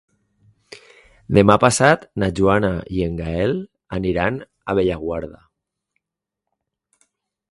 [1.37, 3.53] Demà passat na Joana i en Gaël
[3.99, 4.41] aniran
[4.73, 5.41] a Bellaguarda.